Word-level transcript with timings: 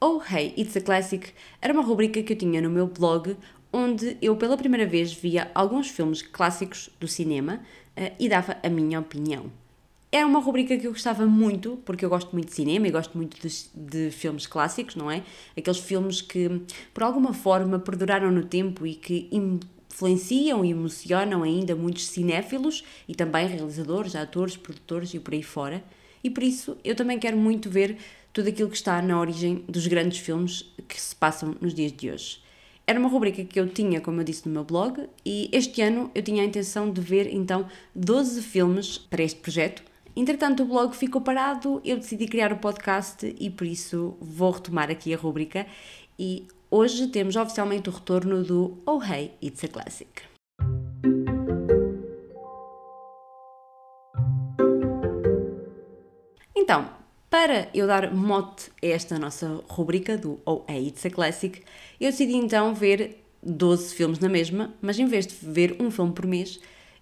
Oh 0.00 0.22
Hey, 0.22 0.54
It's 0.56 0.76
a 0.76 0.80
Classic 0.80 1.32
era 1.60 1.72
uma 1.72 1.82
rubrica 1.82 2.22
que 2.22 2.32
eu 2.32 2.38
tinha 2.38 2.62
no 2.62 2.70
meu 2.70 2.86
blog 2.86 3.36
onde 3.72 4.16
eu 4.22 4.36
pela 4.36 4.56
primeira 4.56 4.86
vez 4.86 5.12
via 5.12 5.50
alguns 5.52 5.88
filmes 5.88 6.22
clássicos 6.22 6.88
do 7.00 7.08
cinema 7.08 7.60
uh, 7.96 8.14
e 8.16 8.28
dava 8.28 8.56
a 8.62 8.68
minha 8.68 9.00
opinião. 9.00 9.50
Era 10.12 10.24
uma 10.24 10.38
rubrica 10.38 10.78
que 10.78 10.86
eu 10.86 10.92
gostava 10.92 11.26
muito, 11.26 11.80
porque 11.84 12.04
eu 12.04 12.08
gosto 12.08 12.32
muito 12.32 12.46
de 12.46 12.54
cinema 12.54 12.86
e 12.86 12.92
gosto 12.92 13.18
muito 13.18 13.36
de, 13.40 13.52
de, 13.74 14.10
filmes 14.12 14.46
clássicos, 14.46 14.94
não 14.94 15.10
é? 15.10 15.24
Aqueles 15.56 15.80
filmes 15.80 16.22
que, 16.22 16.62
por 16.94 17.02
alguma 17.02 17.34
forma, 17.34 17.80
perduraram 17.80 18.30
no 18.30 18.44
tempo 18.44 18.86
e 18.86 18.94
que 18.94 19.28
influenciam 19.32 20.64
e 20.64 20.70
emocionam 20.70 21.42
ainda 21.42 21.74
muitos 21.74 22.06
cinéfilos 22.06 22.84
e 23.08 23.16
também 23.16 23.48
realizadores, 23.48 24.14
atores, 24.14 24.56
produtores 24.56 25.12
e 25.12 25.18
por 25.18 25.34
aí 25.34 25.42
fora. 25.42 25.82
E 26.22 26.30
por 26.30 26.44
isso 26.44 26.76
eu 26.84 26.94
também 26.94 27.18
quero 27.18 27.36
muito 27.36 27.68
ver 27.68 27.98
tudo 28.32 28.48
aquilo 28.48 28.68
que 28.68 28.76
está 28.76 29.00
na 29.02 29.18
origem 29.18 29.64
dos 29.68 29.86
grandes 29.86 30.18
filmes 30.18 30.72
que 30.86 31.00
se 31.00 31.14
passam 31.14 31.54
nos 31.60 31.74
dias 31.74 31.92
de 31.92 32.10
hoje. 32.10 32.40
Era 32.86 32.98
uma 32.98 33.08
rubrica 33.08 33.44
que 33.44 33.60
eu 33.60 33.68
tinha, 33.68 34.00
como 34.00 34.20
eu 34.20 34.24
disse, 34.24 34.48
no 34.48 34.54
meu 34.54 34.64
blog, 34.64 35.08
e 35.24 35.50
este 35.52 35.82
ano 35.82 36.10
eu 36.14 36.22
tinha 36.22 36.42
a 36.42 36.46
intenção 36.46 36.90
de 36.90 37.00
ver 37.00 37.32
então 37.34 37.68
12 37.94 38.40
filmes 38.40 38.96
para 38.96 39.22
este 39.22 39.40
projeto. 39.40 39.82
Entretanto, 40.16 40.62
o 40.62 40.66
blog 40.66 40.96
ficou 40.96 41.20
parado, 41.20 41.82
eu 41.84 41.96
decidi 41.96 42.26
criar 42.26 42.52
o 42.52 42.56
podcast 42.56 43.34
e 43.38 43.50
por 43.50 43.66
isso 43.66 44.16
vou 44.20 44.52
retomar 44.52 44.90
aqui 44.90 45.12
a 45.12 45.18
rubrica. 45.18 45.66
E 46.18 46.48
hoje 46.70 47.08
temos 47.08 47.36
oficialmente 47.36 47.88
o 47.88 47.92
retorno 47.92 48.42
do 48.42 48.78
Oh 48.86 49.02
Hey, 49.02 49.32
It's 49.42 49.62
a 49.62 49.68
Classic. 49.68 50.08
Então, 56.56 56.97
para 57.30 57.68
eu 57.74 57.86
dar 57.86 58.12
mote 58.14 58.70
a 58.82 58.86
esta 58.86 59.18
nossa 59.18 59.62
rubrica 59.68 60.16
do 60.16 60.40
Oh 60.46 60.62
Hey 60.68 60.88
It's 60.88 61.04
a 61.04 61.10
Classic, 61.10 61.62
eu 62.00 62.10
decidi 62.10 62.34
então 62.34 62.74
ver 62.74 63.22
12 63.42 63.94
filmes 63.94 64.18
na 64.18 64.28
mesma, 64.28 64.74
mas 64.80 64.98
em 64.98 65.06
vez 65.06 65.26
de 65.26 65.34
ver 65.42 65.76
um 65.78 65.90
filme 65.90 66.12
por 66.12 66.26
mês, 66.26 66.58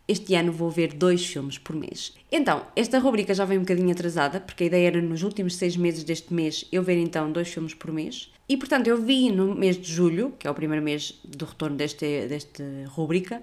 este 0.09 0.35
ano 0.35 0.53
vou 0.53 0.71
ver 0.71 0.93
dois 0.93 1.25
filmes 1.25 1.59
por 1.59 1.75
mês. 1.75 2.15
Então, 2.31 2.65
esta 2.77 2.99
rubrica 2.99 3.35
já 3.35 3.45
vem 3.45 3.59
um 3.59 3.63
bocadinho 3.63 3.91
atrasada, 3.91 4.41
porque 4.41 4.65
a 4.65 4.67
ideia 4.67 4.89
era 4.89 5.03
nos 5.03 5.23
últimos 5.23 5.57
seis 5.57 5.77
meses 5.77 6.05
deste 6.05 6.33
mês 6.33 6.65
eu 6.71 6.83
ver 6.83 6.99
então 6.99 7.31
dois 7.31 7.49
filmes 7.49 7.75
por 7.75 7.93
mês. 7.93 8.31
E 8.49 8.57
portanto, 8.57 8.87
eu 8.87 9.01
vi 9.01 9.31
no 9.33 9.55
mês 9.55 9.77
de 9.77 9.93
julho, 9.93 10.33
que 10.39 10.47
é 10.47 10.51
o 10.51 10.55
primeiro 10.55 10.85
mês 10.85 11.19
do 11.25 11.45
retorno 11.45 11.77
deste, 11.77 12.27
desta 12.29 12.63
rubrica, 12.89 13.43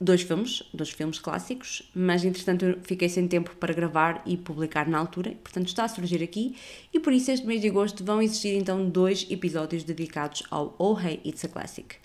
dois 0.00 0.22
filmes, 0.22 0.62
dois 0.72 0.90
filmes 0.90 1.18
clássicos, 1.18 1.82
mas 1.94 2.24
entretanto 2.24 2.78
fiquei 2.82 3.08
sem 3.08 3.28
tempo 3.28 3.54
para 3.56 3.74
gravar 3.74 4.22
e 4.24 4.36
publicar 4.36 4.88
na 4.88 4.98
altura, 4.98 5.36
portanto 5.42 5.68
está 5.68 5.84
a 5.84 5.88
surgir 5.88 6.22
aqui 6.22 6.56
e 6.92 6.98
por 6.98 7.12
isso 7.12 7.30
este 7.30 7.46
mês 7.46 7.60
de 7.60 7.68
agosto 7.68 8.04
vão 8.04 8.22
existir 8.22 8.56
então 8.56 8.88
dois 8.88 9.26
episódios 9.30 9.84
dedicados 9.84 10.42
ao 10.50 10.74
Oh 10.78 10.98
Hey 10.98 11.20
It's 11.24 11.44
a 11.44 11.48
Classic. 11.48 11.96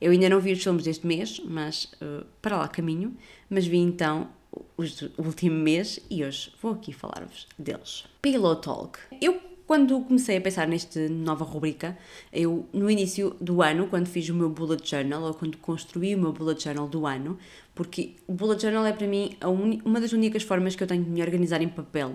Eu 0.00 0.10
ainda 0.10 0.28
não 0.28 0.40
vi 0.40 0.52
os 0.52 0.62
filmes 0.62 0.84
deste 0.84 1.06
mês, 1.06 1.40
mas 1.44 1.84
uh, 2.02 2.26
para 2.42 2.58
lá 2.58 2.68
caminho, 2.68 3.16
mas 3.48 3.66
vi 3.66 3.78
então 3.78 4.28
os 4.76 4.96
do 4.96 5.10
último 5.18 5.56
mês 5.56 6.00
e 6.10 6.24
hoje 6.24 6.52
vou 6.60 6.72
aqui 6.72 6.92
falar-vos 6.92 7.46
deles. 7.58 8.04
Pillow 8.20 8.56
Talk. 8.56 8.98
Eu 9.20 9.40
quando 9.66 10.00
comecei 10.02 10.36
a 10.36 10.40
pensar 10.40 10.68
nesta 10.68 11.08
nova 11.08 11.44
rubrica, 11.44 11.96
eu 12.32 12.68
no 12.72 12.90
início 12.90 13.34
do 13.40 13.62
ano, 13.62 13.86
quando 13.86 14.06
fiz 14.06 14.28
o 14.28 14.34
meu 14.34 14.50
bullet 14.50 14.88
journal, 14.88 15.22
ou 15.22 15.34
quando 15.34 15.56
construí 15.58 16.14
o 16.14 16.18
meu 16.18 16.32
bullet 16.32 16.62
journal 16.62 16.86
do 16.86 17.06
ano, 17.06 17.38
porque 17.74 18.14
o 18.26 18.32
bullet 18.34 18.60
journal 18.60 18.84
é 18.84 18.92
para 18.92 19.06
mim 19.06 19.36
uma 19.84 20.00
das 20.00 20.12
únicas 20.12 20.42
formas 20.42 20.76
que 20.76 20.82
eu 20.82 20.86
tenho 20.86 21.02
de 21.02 21.10
me 21.10 21.22
organizar 21.22 21.62
em 21.62 21.68
papel. 21.68 22.12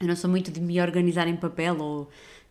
Eu 0.00 0.06
não 0.06 0.16
sou 0.16 0.28
muito 0.28 0.50
de 0.50 0.60
me 0.60 0.80
organizar 0.80 1.28
em 1.28 1.36
papel 1.36 1.78
ou 1.80 2.10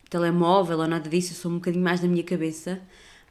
telemóvel 0.09 0.79
ou 0.79 0.87
nada 0.87 1.09
disso, 1.09 1.33
eu 1.33 1.37
sou 1.37 1.51
um 1.51 1.55
bocadinho 1.55 1.83
mais 1.83 1.99
da 1.99 2.07
minha 2.07 2.23
cabeça. 2.23 2.81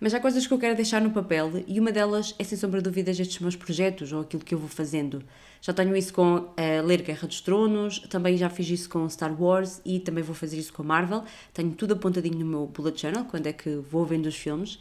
Mas 0.01 0.13
há 0.13 0.21
coisas 0.21 0.47
que 0.47 0.53
eu 0.53 0.59
quero 0.59 0.75
deixar 0.75 1.01
no 1.01 1.11
papel 1.11 1.65
e 1.67 1.79
uma 1.79 1.93
delas 1.93 2.35
é, 2.39 2.45
sem 2.45 2.59
sombra 2.59 2.81
de 2.81 2.85
dúvidas, 2.85 3.19
estes 3.19 3.39
meus 3.39 3.55
projetos 3.55 4.13
ou 4.13 4.23
aquilo 4.23 4.45
que 4.45 4.55
eu 4.55 4.59
vou 4.59 4.69
fazendo. 4.69 5.23
Já 5.63 5.73
tenho 5.73 5.97
isso 5.97 6.13
com 6.13 6.37
uh, 6.37 6.55
ler 6.85 7.01
Guerra 7.03 7.29
dos 7.29 7.41
Tronos, 7.41 8.01
também 8.11 8.37
já 8.37 8.51
fiz 8.51 8.69
isso 8.69 8.89
com 8.89 9.09
Star 9.09 9.41
Wars 9.41 9.81
e 9.85 10.01
também 10.01 10.23
vou 10.23 10.35
fazer 10.35 10.59
isso 10.59 10.73
com 10.73 10.83
Marvel. 10.83 11.25
Tenho 11.53 11.71
tudo 11.73 11.95
apontadinho 11.95 12.39
no 12.39 12.45
meu 12.45 12.67
bullet 12.67 13.01
journal, 13.01 13.25
quando 13.25 13.47
é 13.47 13.53
que 13.53 13.77
vou 13.77 14.05
vendo 14.05 14.27
os 14.27 14.35
filmes. 14.35 14.79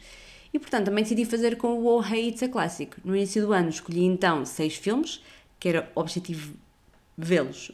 E 0.52 0.58
portanto 0.58 0.86
também 0.86 1.02
decidi 1.02 1.24
fazer 1.24 1.56
com 1.56 1.68
o 1.68 1.84
Oh 1.86 2.04
Hey 2.04 2.28
It's 2.28 2.42
a 2.42 2.48
Classic. 2.48 2.94
No 3.04 3.16
início 3.16 3.46
do 3.46 3.52
ano 3.52 3.68
escolhi 3.68 4.04
então 4.04 4.44
seis 4.44 4.74
filmes, 4.76 5.22
que 5.58 5.68
era 5.68 5.90
objetivo 5.94 6.54
vê-los 7.16 7.70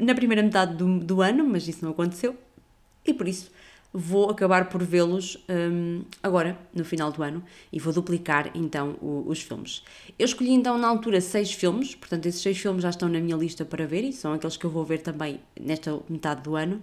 na 0.00 0.14
primeira 0.14 0.42
metade 0.42 0.74
do, 0.74 0.98
do 0.98 1.20
ano, 1.20 1.46
mas 1.46 1.68
isso 1.68 1.84
não 1.84 1.92
aconteceu. 1.92 2.34
E 3.04 3.14
por 3.14 3.28
isso 3.28 3.50
vou 3.92 4.30
acabar 4.30 4.68
por 4.68 4.82
vê-los 4.82 5.36
um, 5.48 6.02
agora, 6.22 6.58
no 6.74 6.84
final 6.84 7.10
do 7.10 7.22
ano, 7.22 7.42
e 7.72 7.78
vou 7.78 7.92
duplicar 7.92 8.50
então 8.54 8.96
o, 9.00 9.24
os 9.26 9.42
filmes. 9.42 9.82
Eu 10.18 10.24
escolhi 10.24 10.52
então 10.52 10.78
na 10.78 10.88
altura 10.88 11.20
seis 11.20 11.52
filmes, 11.52 11.94
portanto 11.94 12.26
esses 12.26 12.40
seis 12.40 12.58
filmes 12.58 12.82
já 12.82 12.90
estão 12.90 13.08
na 13.08 13.20
minha 13.20 13.36
lista 13.36 13.64
para 13.64 13.86
ver 13.86 14.04
e 14.04 14.12
são 14.12 14.32
aqueles 14.32 14.56
que 14.56 14.64
eu 14.64 14.70
vou 14.70 14.84
ver 14.84 14.98
também 14.98 15.40
nesta 15.58 15.98
metade 16.08 16.42
do 16.42 16.54
ano, 16.56 16.80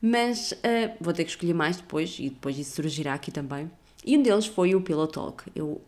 mas 0.00 0.52
uh, 0.52 0.96
vou 1.00 1.12
ter 1.12 1.24
que 1.24 1.30
escolher 1.30 1.54
mais 1.54 1.76
depois 1.76 2.18
e 2.18 2.30
depois 2.30 2.58
isso 2.58 2.76
surgirá 2.76 3.14
aqui 3.14 3.30
também. 3.30 3.70
E 4.04 4.16
um 4.16 4.22
deles 4.22 4.46
foi 4.46 4.74
o 4.74 4.80
Pillow 4.80 5.06
Talk. 5.06 5.44
Eu, 5.54 5.82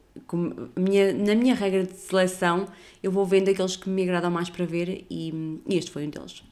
minha, 0.77 1.15
na 1.15 1.35
minha 1.35 1.55
regra 1.55 1.85
de 1.85 1.97
seleção, 1.97 2.67
eu 3.03 3.11
vou 3.11 3.25
vendo 3.25 3.49
aqueles 3.49 3.75
que 3.75 3.89
me 3.89 4.03
agradam 4.03 4.31
mais 4.31 4.51
para 4.51 4.67
ver 4.67 5.07
e, 5.11 5.61
e 5.67 5.77
este 5.79 5.91
foi 5.91 6.07
um 6.07 6.11
deles. 6.11 6.43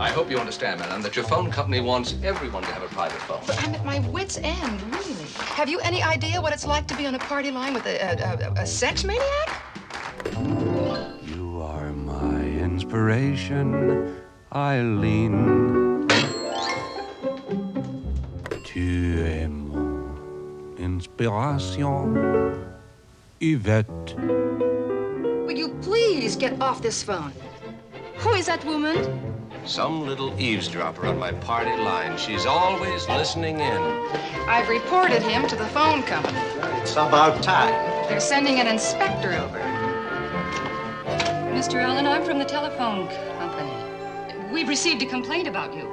I 0.00 0.10
hope 0.10 0.30
you 0.30 0.38
understand, 0.38 0.78
madam, 0.78 1.02
that 1.02 1.16
your 1.16 1.24
phone 1.24 1.50
company 1.50 1.80
wants 1.80 2.14
everyone 2.22 2.62
to 2.62 2.68
have 2.68 2.84
a 2.84 2.86
private 2.86 3.20
phone. 3.22 3.40
But 3.44 3.60
I'm 3.64 3.74
at 3.74 3.84
my 3.84 3.98
wit's 4.10 4.38
end, 4.38 4.80
really. 4.94 5.26
Have 5.58 5.68
you 5.68 5.80
any 5.80 6.04
idea 6.04 6.40
what 6.40 6.52
it's 6.52 6.64
like 6.64 6.86
to 6.86 6.96
be 6.96 7.04
on 7.06 7.16
a 7.16 7.18
party 7.18 7.50
line 7.50 7.74
with 7.74 7.84
a, 7.84 7.98
a, 7.98 8.48
a, 8.48 8.62
a 8.62 8.66
sex 8.66 9.02
maniac? 9.02 9.60
You 11.26 11.60
are 11.60 11.92
my 11.92 12.42
inspiration, 12.42 14.14
Eileen. 14.54 16.06
Tu 18.62 19.24
es 19.24 19.48
mon 19.48 20.76
inspiration, 20.78 22.64
Yvette. 23.40 24.14
Will 24.16 25.58
you 25.58 25.70
please 25.82 26.36
get 26.36 26.60
off 26.62 26.80
this 26.82 27.02
phone? 27.02 27.32
Who 28.18 28.34
is 28.34 28.46
that 28.46 28.64
woman? 28.64 29.27
Some 29.68 30.06
little 30.06 30.32
eavesdropper 30.40 31.06
on 31.06 31.18
my 31.18 31.30
party 31.30 31.76
line. 31.76 32.16
She's 32.16 32.46
always 32.46 33.06
listening 33.06 33.60
in. 33.60 33.76
I've 34.48 34.66
reported 34.66 35.22
him 35.22 35.46
to 35.46 35.56
the 35.56 35.66
phone 35.66 36.02
company. 36.04 36.38
It's 36.80 36.92
about 36.92 37.42
time. 37.42 37.74
They're 38.08 38.18
sending 38.18 38.60
an 38.60 38.66
inspector 38.66 39.34
over. 39.34 39.58
Mr. 41.52 41.82
Allen, 41.82 42.06
I'm 42.06 42.24
from 42.24 42.38
the 42.38 42.46
telephone 42.46 43.08
company. 43.38 44.50
We've 44.50 44.70
received 44.70 45.02
a 45.02 45.06
complaint 45.06 45.46
about 45.46 45.74
you. 45.74 45.86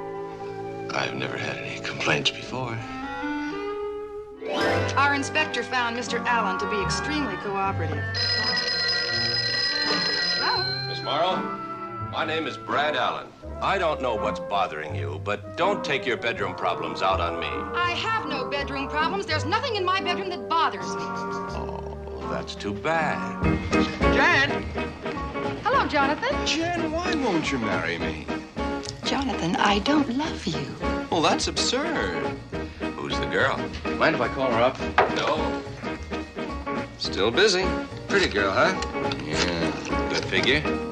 I've 0.94 1.14
never 1.14 1.36
had 1.36 1.58
any 1.58 1.78
complaints 1.80 2.30
before. 2.30 2.78
Our 4.96 5.14
inspector 5.14 5.62
found 5.62 5.98
Mr. 5.98 6.24
Allen 6.24 6.58
to 6.60 6.70
be 6.70 6.80
extremely 6.80 7.36
cooperative. 7.36 8.02
Hello? 10.38 10.88
Miss 10.88 11.02
Morrow, 11.02 11.65
my 12.10 12.24
name 12.24 12.46
is 12.46 12.56
Brad 12.56 12.96
Allen. 12.96 13.26
I 13.60 13.78
don't 13.78 14.00
know 14.00 14.14
what's 14.14 14.40
bothering 14.40 14.94
you, 14.94 15.20
but 15.24 15.56
don't 15.56 15.84
take 15.84 16.06
your 16.06 16.16
bedroom 16.16 16.54
problems 16.54 17.02
out 17.02 17.20
on 17.20 17.40
me. 17.40 17.48
I 17.74 17.92
have 17.92 18.28
no 18.28 18.48
bedroom 18.48 18.88
problems. 18.88 19.26
There's 19.26 19.44
nothing 19.44 19.76
in 19.76 19.84
my 19.84 20.00
bedroom 20.00 20.28
that 20.30 20.48
bothers 20.48 20.94
me. 20.94 21.02
Oh, 21.02 22.28
that's 22.30 22.54
too 22.54 22.74
bad. 22.74 23.42
Jan! 24.14 24.62
Hello, 25.62 25.86
Jonathan. 25.86 26.46
Jan, 26.46 26.92
why 26.92 27.14
won't 27.14 27.50
you 27.50 27.58
marry 27.58 27.98
me? 27.98 28.26
Jonathan, 29.04 29.56
I 29.56 29.78
don't 29.80 30.16
love 30.16 30.46
you. 30.46 30.66
Well, 31.10 31.22
that's 31.22 31.48
absurd. 31.48 32.24
Who's 32.96 33.18
the 33.18 33.26
girl? 33.26 33.56
Mind 33.96 34.16
if 34.16 34.20
I 34.20 34.28
call 34.28 34.50
her 34.50 34.60
up? 34.60 34.78
No. 35.16 35.62
Still 36.98 37.30
busy. 37.30 37.64
Pretty 38.08 38.28
girl, 38.28 38.52
huh? 38.52 38.74
Yeah. 39.24 40.08
Good 40.10 40.24
figure. 40.24 40.85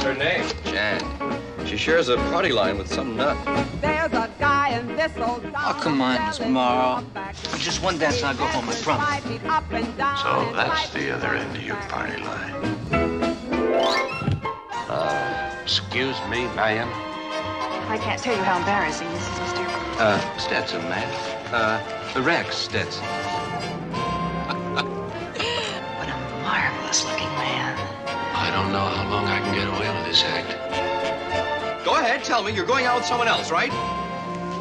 What's 0.00 0.18
her 0.18 0.24
name? 0.24 0.48
Jan. 0.64 1.66
She 1.66 1.76
shares 1.76 2.08
a 2.08 2.16
party 2.32 2.52
line 2.52 2.78
with 2.78 2.88
some 2.90 3.16
nut. 3.16 3.36
There's 3.82 4.10
a 4.12 4.30
guy 4.38 4.70
in 4.70 4.96
this 4.96 5.14
old 5.18 5.44
Oh, 5.54 5.78
come 5.78 6.00
on, 6.00 6.26
Miss 6.26 6.40
Morrow. 6.40 7.04
Just 7.58 7.82
one 7.82 7.98
dance 7.98 8.22
and 8.22 8.28
I'll 8.28 8.34
go 8.34 8.46
home, 8.46 8.66
I 8.70 8.74
promise. 8.76 10.22
So 10.22 10.52
that's 10.54 10.88
the 10.94 11.10
other 11.14 11.34
end 11.34 11.54
of 11.54 11.62
your 11.62 11.76
party 11.92 12.16
line. 12.22 12.54
Uh, 14.88 15.54
excuse 15.62 16.18
me, 16.30 16.46
ma'am. 16.56 16.88
I 17.90 17.98
can't 18.02 18.22
tell 18.22 18.34
you 18.34 18.42
how 18.42 18.56
embarrassing 18.56 19.10
this 19.10 19.20
is, 19.20 19.28
Mr. 19.28 20.00
Uh, 20.00 20.38
Stetson, 20.38 20.80
ma'am. 20.88 21.52
Uh, 21.52 22.22
Rex 22.22 22.56
Stetson. 22.56 23.04
Don't 28.70 28.78
know 28.78 28.88
how 28.88 29.10
long 29.10 29.26
I 29.26 29.40
can 29.40 29.52
get 29.52 29.66
away 29.66 29.88
with 29.96 30.06
this 30.06 30.22
act. 30.22 31.84
Go 31.84 31.96
ahead, 31.96 32.22
tell 32.22 32.44
me. 32.44 32.52
You're 32.52 32.66
going 32.66 32.86
out 32.86 32.98
with 32.98 33.04
someone 33.04 33.26
else, 33.26 33.50
right? 33.50 33.72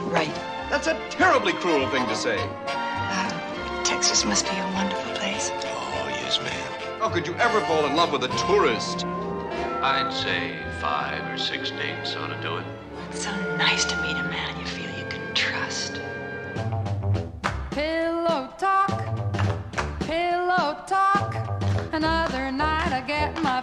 Right. 0.09 0.33
That's 0.71 0.87
a 0.87 0.99
terribly 1.09 1.53
cruel 1.53 1.87
thing 1.89 2.07
to 2.07 2.15
say. 2.15 2.37
Uh, 2.65 3.83
Texas 3.83 4.25
must 4.25 4.45
be 4.49 4.57
a 4.57 4.71
wonderful 4.73 5.13
place. 5.13 5.51
Oh, 5.53 6.07
yes, 6.09 6.39
ma'am. 6.41 6.99
How 6.99 7.09
could 7.09 7.27
you 7.27 7.35
ever 7.35 7.61
fall 7.61 7.85
in 7.85 7.95
love 7.95 8.11
with 8.11 8.23
a 8.23 8.35
tourist? 8.47 9.05
I'd 9.05 10.11
say 10.11 10.57
five 10.81 11.31
or 11.31 11.37
six 11.37 11.69
dates 11.69 12.15
ought 12.15 12.35
to 12.35 12.41
do 12.41 12.57
it. 12.57 12.65
It's 13.11 13.23
so 13.23 13.57
nice 13.57 13.85
to 13.85 13.95
meet 14.01 14.17
a 14.17 14.23
man 14.23 14.59
you 14.59 14.65
feel 14.65 14.89
you 14.97 15.05
can 15.07 15.33
trust. 15.35 16.01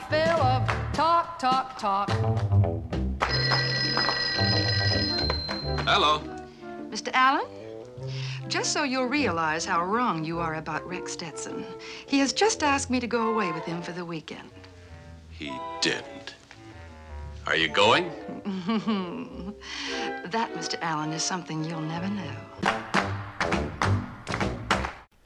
Fill 0.08 0.40
of 0.40 0.66
talk, 0.92 1.38
talk, 1.38 1.78
talk. 1.78 2.10
Hello. 5.86 6.22
Mr. 6.90 7.10
Allen? 7.12 7.46
Just 8.48 8.72
so 8.72 8.84
you'll 8.84 9.06
realize 9.06 9.64
how 9.64 9.84
wrong 9.84 10.24
you 10.24 10.38
are 10.38 10.56
about 10.56 10.86
Rex 10.86 11.12
Stetson, 11.12 11.64
he 12.06 12.18
has 12.20 12.32
just 12.32 12.62
asked 12.62 12.90
me 12.90 13.00
to 13.00 13.06
go 13.06 13.30
away 13.30 13.50
with 13.50 13.64
him 13.64 13.82
for 13.82 13.92
the 13.92 14.04
weekend. 14.04 14.50
He 15.30 15.52
didn't. 15.80 16.34
Are 17.46 17.56
you 17.56 17.68
going? 17.68 18.10
that, 20.30 20.52
Mr. 20.54 20.76
Allen, 20.82 21.12
is 21.12 21.22
something 21.22 21.64
you'll 21.64 21.80
never 21.80 22.08
know. 22.08 22.85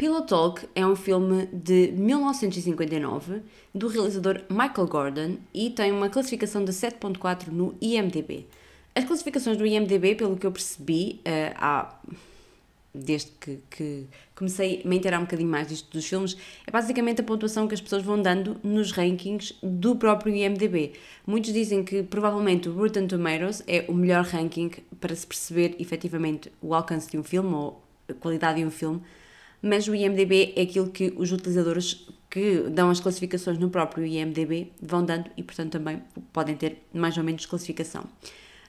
Pillow 0.01 0.23
Talk 0.23 0.67
é 0.75 0.87
um 0.87 0.97
filme 0.97 1.47
de 1.53 1.93
1959 1.93 3.43
do 3.75 3.87
realizador 3.87 4.41
Michael 4.49 4.89
Gordon 4.89 5.37
e 5.53 5.69
tem 5.69 5.93
uma 5.93 6.09
classificação 6.09 6.65
de 6.65 6.73
7.4 6.73 7.49
no 7.49 7.75
IMDb. 7.83 8.47
As 8.95 9.05
classificações 9.05 9.59
do 9.59 9.67
IMDb, 9.67 10.15
pelo 10.15 10.39
que 10.39 10.47
eu 10.47 10.53
percebi, 10.53 11.21
uh, 11.27 11.55
há, 11.55 12.01
desde 12.95 13.31
que, 13.33 13.59
que 13.69 14.07
comecei 14.35 14.81
a 14.83 14.89
me 14.89 14.97
inteirar 14.97 15.19
um 15.19 15.25
bocadinho 15.25 15.51
mais 15.51 15.69
disto 15.69 15.93
dos 15.93 16.07
filmes, 16.07 16.35
é 16.67 16.71
basicamente 16.71 17.21
a 17.21 17.25
pontuação 17.25 17.69
que 17.69 17.75
as 17.75 17.81
pessoas 17.83 18.03
vão 18.03 18.23
dando 18.23 18.57
nos 18.63 18.93
rankings 18.93 19.55
do 19.63 19.95
próprio 19.97 20.35
IMDb. 20.35 20.93
Muitos 21.27 21.53
dizem 21.53 21.85
que 21.85 22.03
provavelmente 22.03 22.71
o 22.71 22.73
Rotten 22.73 23.07
Tomatoes 23.07 23.63
é 23.67 23.85
o 23.87 23.93
melhor 23.93 24.25
ranking 24.25 24.71
para 24.99 25.15
se 25.15 25.27
perceber 25.27 25.77
efetivamente 25.79 26.51
o 26.63 26.75
alcance 26.75 27.11
de 27.11 27.19
um 27.19 27.23
filme 27.23 27.53
ou 27.53 27.83
a 28.09 28.15
qualidade 28.15 28.61
de 28.61 28.67
um 28.67 28.71
filme, 28.71 29.03
mas 29.63 29.89
o 29.89 29.95
IMDb 29.95 30.53
é 30.57 30.63
aquilo 30.63 30.91
que 30.91 31.13
os 31.17 31.33
utilizadores 31.33 32.09
que 32.31 32.69
dão 32.71 32.91
as 32.91 33.01
classificações 33.01 33.59
no 33.59 33.69
próprio 33.69 34.07
IMDb 34.07 34.73
vão 34.81 35.05
dando 35.05 35.31
e, 35.37 35.43
portanto, 35.43 35.73
também 35.73 36.03
podem 36.33 36.55
ter 36.55 36.87
mais 36.93 37.17
ou 37.19 37.25
menos 37.25 37.45
classificação. 37.45 38.05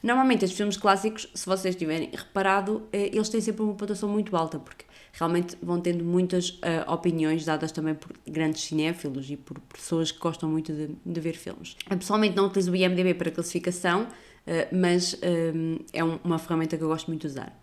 Normalmente, 0.01 0.43
estes 0.43 0.57
filmes 0.57 0.77
clássicos, 0.77 1.29
se 1.33 1.45
vocês 1.45 1.75
tiverem 1.75 2.09
reparado, 2.11 2.87
eh, 2.91 3.11
eles 3.13 3.29
têm 3.29 3.39
sempre 3.39 3.61
uma 3.61 3.75
pontuação 3.75 4.09
muito 4.09 4.35
alta, 4.35 4.57
porque 4.57 4.83
realmente 5.13 5.55
vão 5.61 5.79
tendo 5.79 6.03
muitas 6.03 6.49
uh, 6.49 6.91
opiniões 6.91 7.45
dadas 7.45 7.71
também 7.71 7.93
por 7.93 8.11
grandes 8.27 8.63
cinéfilos 8.63 9.29
e 9.29 9.37
por 9.37 9.59
pessoas 9.59 10.11
que 10.11 10.19
gostam 10.19 10.49
muito 10.49 10.73
de, 10.73 10.89
de 11.05 11.21
ver 11.21 11.33
filmes. 11.33 11.75
Eu 11.89 11.97
pessoalmente 11.97 12.35
não 12.35 12.47
utilizo 12.47 12.71
o 12.71 12.75
IMDb 12.75 13.13
para 13.13 13.29
classificação, 13.29 14.03
uh, 14.03 14.75
mas 14.75 15.19
é 15.93 16.03
um, 16.03 16.17
uma 16.23 16.39
ferramenta 16.39 16.77
que 16.77 16.83
eu 16.83 16.87
gosto 16.87 17.07
muito 17.07 17.21
de 17.21 17.27
usar. 17.27 17.60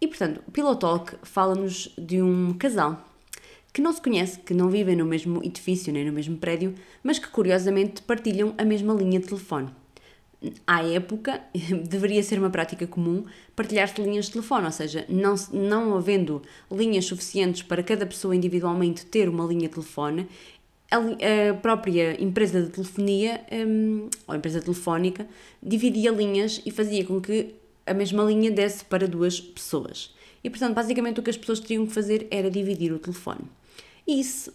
E 0.00 0.06
portanto, 0.06 0.42
o 0.46 0.50
Pillow 0.50 0.76
Talk 0.76 1.16
fala-nos 1.22 1.92
de 1.98 2.22
um 2.22 2.54
casal 2.54 3.04
que 3.72 3.82
não 3.82 3.92
se 3.92 4.00
conhece, 4.00 4.40
que 4.40 4.54
não 4.54 4.68
vivem 4.68 4.96
no 4.96 5.04
mesmo 5.04 5.44
edifício 5.44 5.92
nem 5.92 6.04
no 6.04 6.12
mesmo 6.12 6.36
prédio, 6.36 6.74
mas 7.02 7.18
que 7.18 7.28
curiosamente 7.28 8.02
partilham 8.02 8.54
a 8.58 8.64
mesma 8.64 8.94
linha 8.94 9.20
de 9.20 9.26
telefone. 9.26 9.68
À 10.66 10.84
época, 10.84 11.40
deveria 11.88 12.22
ser 12.22 12.38
uma 12.38 12.50
prática 12.50 12.86
comum 12.86 13.24
partilhar-se 13.54 14.00
linhas 14.00 14.26
de 14.26 14.32
telefone, 14.32 14.66
ou 14.66 14.72
seja, 14.72 15.04
não, 15.08 15.34
não 15.52 15.96
havendo 15.96 16.42
linhas 16.70 17.04
suficientes 17.04 17.62
para 17.62 17.82
cada 17.82 18.06
pessoa 18.06 18.34
individualmente 18.34 19.04
ter 19.04 19.28
uma 19.28 19.44
linha 19.44 19.68
de 19.68 19.74
telefone, 19.74 20.28
a, 20.90 21.54
própria 21.54 22.20
empresa 22.22 22.62
de 22.62 22.70
telefonia, 22.70 23.44
um, 23.52 24.08
ou 24.26 24.34
empresa 24.34 24.60
telefónica, 24.60 25.26
dividia 25.62 26.10
linhas 26.10 26.62
e 26.64 26.70
fazia 26.70 27.04
com 27.04 27.20
que 27.20 27.54
a 27.88 27.94
mesma 27.94 28.22
linha 28.24 28.50
desse 28.50 28.84
para 28.84 29.06
duas 29.06 29.40
pessoas. 29.40 30.14
E, 30.42 30.50
portanto, 30.50 30.74
basicamente 30.74 31.20
o 31.20 31.22
que 31.22 31.30
as 31.30 31.36
pessoas 31.36 31.60
teriam 31.60 31.86
que 31.86 31.92
fazer 31.92 32.26
era 32.30 32.50
dividir 32.50 32.92
o 32.92 32.98
telefone. 32.98 33.40
E 34.06 34.20
isso 34.20 34.52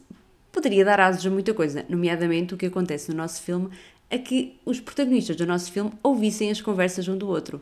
poderia 0.52 0.86
dar 0.86 1.00
asas 1.00 1.26
a 1.26 1.30
muita 1.30 1.54
coisa, 1.54 1.86
nomeadamente 1.90 2.54
o 2.54 2.58
que 2.58 2.68
acontece 2.68 3.10
no 3.12 3.18
nosso 3.18 3.42
filme 3.42 3.70
a 4.14 4.18
que 4.20 4.60
os 4.64 4.80
protagonistas 4.80 5.36
do 5.36 5.46
nosso 5.46 5.72
filme 5.72 5.92
ouvissem 6.04 6.52
as 6.52 6.62
conversas 6.62 7.08
um 7.08 7.18
do 7.18 7.28
outro, 7.28 7.60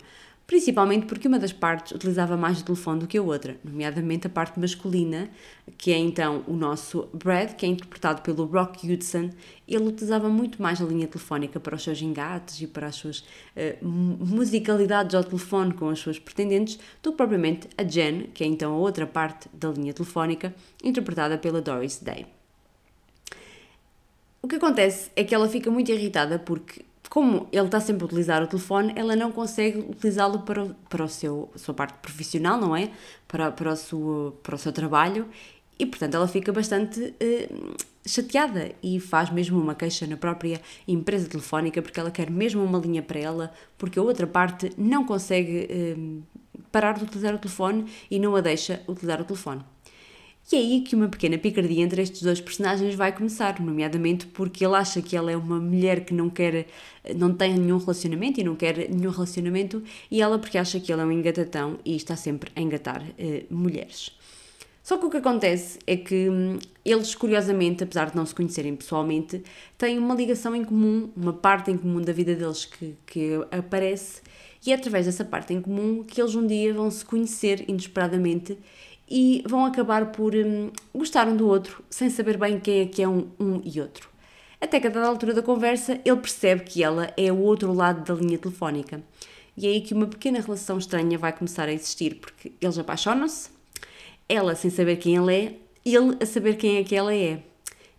principalmente 0.52 1.06
porque 1.06 1.30
uma 1.30 1.40
das 1.40 1.54
partes 1.54 1.94
utilizava 1.94 2.36
mais 2.36 2.60
o 2.60 2.66
telefone 2.66 3.00
do 3.00 3.08
que 3.08 3.18
a 3.18 3.22
outra, 3.22 3.56
nomeadamente 3.64 4.28
a 4.28 4.30
parte 4.30 4.60
masculina, 4.60 5.30
que 5.78 5.94
é 5.94 5.98
então 5.98 6.44
o 6.46 6.52
nosso 6.52 7.08
Brad, 7.14 7.54
que 7.54 7.66
é 7.66 7.70
interpretado 7.70 8.22
pelo 8.22 8.44
Rock 8.44 8.92
Hudson. 8.92 9.30
Ele 9.66 9.88
utilizava 9.88 10.28
muito 10.28 10.62
mais 10.62 10.82
a 10.82 10.84
linha 10.84 11.08
telefónica 11.08 11.58
para 11.58 11.74
os 11.74 11.82
seus 11.82 12.02
engates 12.02 12.60
e 12.60 12.68
para 12.68 12.88
as 12.88 12.96
suas 12.96 13.20
uh, 13.20 13.26
musicalidades 13.82 15.16
ao 15.16 15.24
telefone 15.24 15.74
com 15.74 15.88
as 15.88 16.00
suas 16.00 16.20
pretendentes, 16.20 16.78
do 17.02 17.12
que 17.12 17.18
propriamente 17.18 17.70
a 17.78 17.84
Jen, 17.84 18.24
que 18.34 18.44
é 18.44 18.48
então 18.48 18.74
a 18.74 18.78
outra 18.78 19.08
parte 19.08 19.48
da 19.54 19.70
linha 19.70 19.94
telefónica, 19.94 20.54
interpretada 20.84 21.38
pela 21.38 21.62
Doris 21.62 22.00
Day. 22.00 22.26
O 24.42 24.50
que 24.50 24.58
acontece 24.58 25.12
é 25.16 25.24
que 25.24 25.34
ela 25.34 25.48
fica 25.48 25.72
muito 25.72 25.90
irritada 25.94 26.38
porque, 26.38 26.84
como 27.12 27.46
ele 27.52 27.66
está 27.66 27.78
sempre 27.82 28.04
a 28.04 28.06
utilizar 28.06 28.42
o 28.42 28.48
telefone, 28.48 28.94
ela 28.96 29.18
não 29.18 29.34
consegue 29.34 29.80
utilizá-lo 29.80 30.44
para, 30.44 30.66
para 30.88 31.04
o 31.04 31.10
seu, 31.10 31.52
sua 31.58 31.74
parte 31.74 31.96
profissional, 31.96 32.58
não 32.58 32.74
é? 32.74 32.90
Para, 33.28 33.52
para, 33.52 33.74
o 33.74 33.76
seu, 33.76 34.40
para 34.42 34.56
o 34.56 34.58
seu 34.58 34.72
trabalho 34.72 35.28
e, 35.78 35.86
portanto, 35.86 36.16
ela 36.16 36.26
fica 36.26 36.54
bastante 36.54 37.02
uh, 37.02 37.76
chateada 38.08 38.72
e 38.82 38.98
faz 38.98 39.30
mesmo 39.30 39.60
uma 39.60 39.76
queixa 39.76 40.08
na 40.08 40.16
própria 40.16 40.62
empresa 40.88 41.28
telefónica 41.28 41.82
porque 41.82 42.00
ela 42.00 42.12
quer 42.12 42.32
mesmo 42.32 42.64
uma 42.64 42.80
linha 42.80 43.02
para 43.02 43.20
ela, 43.20 43.54
porque 43.78 44.00
a 44.00 44.02
outra 44.02 44.26
parte 44.26 44.72
não 44.78 45.06
consegue 45.06 45.68
uh, 45.70 46.24
parar 46.72 46.94
de 46.94 47.04
utilizar 47.04 47.36
o 47.36 47.40
telefone 47.40 47.92
e 48.10 48.20
não 48.20 48.38
a 48.38 48.40
deixa 48.40 48.84
utilizar 48.88 49.20
o 49.20 49.26
telefone. 49.26 49.62
E 50.50 50.56
é 50.56 50.60
aí 50.60 50.82
que 50.82 50.96
uma 50.96 51.08
pequena 51.08 51.38
picardia 51.38 51.82
entre 51.82 52.02
estes 52.02 52.22
dois 52.22 52.42
personagens 52.42 52.96
vai 52.96 53.16
começar, 53.16 53.60
nomeadamente 53.62 54.26
porque 54.28 54.66
ele 54.66 54.76
acha 54.76 55.02
que 55.02 55.16
ela 55.16 55.32
é 55.32 55.38
uma 55.38 55.60
mulher 55.60 56.04
que 56.04 56.14
não 56.14 56.30
quer, 56.30 56.68
não 57.16 57.34
tem 57.34 57.58
nenhum 57.58 57.78
relacionamento 57.78 58.40
e 58.40 58.44
não 58.44 58.56
quer 58.56 58.90
nenhum 58.90 59.12
relacionamento, 59.12 59.82
e 60.10 60.22
ela 60.22 60.38
porque 60.40 60.58
acha 60.58 60.80
que 60.80 60.92
ele 60.92 61.02
é 61.02 61.06
um 61.06 61.12
engatatão 61.12 61.80
e 61.86 61.96
está 61.96 62.16
sempre 62.16 62.52
a 62.56 62.62
engatar 62.62 63.04
eh, 63.18 63.44
mulheres. 63.50 64.12
Só 64.84 64.98
que 64.98 65.06
o 65.06 65.10
que 65.10 65.18
acontece 65.18 65.78
é 65.86 65.96
que 65.96 66.28
hum, 66.28 66.58
eles, 66.84 67.14
curiosamente, 67.14 67.84
apesar 67.84 68.10
de 68.10 68.16
não 68.16 68.26
se 68.26 68.34
conhecerem 68.34 68.76
pessoalmente, 68.76 69.44
têm 69.78 70.00
uma 70.00 70.16
ligação 70.16 70.56
em 70.56 70.66
comum, 70.66 71.10
uma 71.16 71.34
parte 71.34 71.72
em 71.72 71.78
comum 71.78 72.02
da 72.02 72.12
vida 72.12 72.36
deles 72.36 72.66
que, 72.66 72.96
que 73.06 73.30
aparece, 73.52 74.22
e 74.66 74.72
é 74.72 74.76
através 74.76 75.06
dessa 75.06 75.24
parte 75.24 75.54
em 75.54 75.62
comum 75.62 76.04
que 76.04 76.22
eles 76.22 76.36
um 76.36 76.46
dia 76.46 76.74
vão 76.74 76.90
se 76.90 77.06
conhecer 77.06 77.64
inesperadamente 77.68 78.58
e 79.12 79.44
vão 79.46 79.66
acabar 79.66 80.14
por 80.14 80.34
hum, 80.34 80.72
gostar 80.96 81.28
um 81.28 81.36
do 81.36 81.46
outro 81.46 81.84
sem 81.90 82.10
saber 82.10 82.38
bem 82.38 82.62
quem 82.62 82.80
é 82.80 82.86
que 82.86 83.04
é 83.04 83.08
um, 83.08 83.28
um 83.38 83.62
e 83.66 83.82
outro. 83.82 84.10
Até 84.62 84.80
que 84.80 84.88
a 84.88 84.90
dada 84.90 85.06
altura 85.06 85.34
da 85.34 85.42
conversa 85.42 86.00
ele 86.06 86.16
percebe 86.16 86.64
que 86.64 86.82
ela 86.82 87.12
é 87.18 87.30
o 87.30 87.40
outro 87.40 87.74
lado 87.74 88.06
da 88.06 88.14
linha 88.18 88.38
telefónica. 88.38 89.04
E 89.58 89.68
é 89.68 89.70
aí 89.70 89.82
que 89.82 89.94
uma 89.94 90.08
pequena 90.08 90.40
relação 90.40 90.78
estranha 90.78 91.18
vai 91.18 91.34
começar 91.34 91.68
a 91.68 91.74
existir, 91.74 92.16
porque 92.16 92.54
eles 92.62 92.78
apaixonam-se, 92.78 93.50
ela 94.30 94.56
sem 94.56 94.72
saber 94.72 94.96
quem 94.96 95.18
ele 95.18 95.36
é, 95.36 95.56
ele 95.84 96.16
a 96.22 96.26
saber 96.26 96.56
quem 96.56 96.78
é 96.78 96.84
que 96.86 96.96
ela 96.96 97.14
é. 97.14 97.44